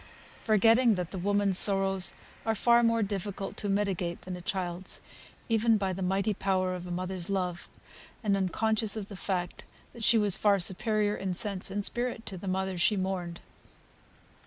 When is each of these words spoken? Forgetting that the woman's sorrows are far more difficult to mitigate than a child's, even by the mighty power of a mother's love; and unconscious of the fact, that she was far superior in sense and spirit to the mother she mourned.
Forgetting 0.43 0.95
that 0.95 1.11
the 1.11 1.19
woman's 1.19 1.59
sorrows 1.59 2.15
are 2.43 2.55
far 2.55 2.81
more 2.81 3.03
difficult 3.03 3.55
to 3.57 3.69
mitigate 3.69 4.19
than 4.23 4.35
a 4.35 4.41
child's, 4.41 4.99
even 5.47 5.77
by 5.77 5.93
the 5.93 6.01
mighty 6.01 6.33
power 6.33 6.73
of 6.73 6.87
a 6.87 6.91
mother's 6.91 7.29
love; 7.29 7.69
and 8.23 8.35
unconscious 8.35 8.95
of 8.97 9.09
the 9.09 9.15
fact, 9.15 9.63
that 9.93 10.03
she 10.03 10.17
was 10.17 10.35
far 10.35 10.57
superior 10.57 11.15
in 11.15 11.35
sense 11.35 11.69
and 11.69 11.85
spirit 11.85 12.25
to 12.25 12.35
the 12.35 12.47
mother 12.47 12.79
she 12.79 12.97
mourned. 12.97 13.41